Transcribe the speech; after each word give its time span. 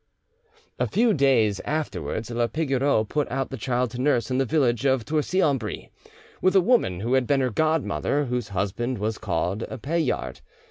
A 0.79 0.87
few 0.87 1.13
days 1.13 1.59
afterwards 1.59 2.31
la 2.31 2.47
Pigoreau 2.47 3.03
put 3.07 3.29
out 3.29 3.51
the 3.51 3.55
child 3.55 3.91
to 3.91 4.01
nurse 4.01 4.31
in 4.31 4.39
the 4.39 4.45
village 4.47 4.83
of 4.83 5.05
Torcy 5.05 5.41
en 5.43 5.59
Brie, 5.59 5.91
with 6.41 6.55
a 6.55 6.59
woman 6.59 7.01
who 7.01 7.13
had 7.13 7.27
been 7.27 7.41
her 7.41 7.51
godmother, 7.51 8.25
whose 8.25 8.47
husband 8.47 8.97
was 8.97 9.19
called 9.19 9.59
Paillard. 9.83 10.41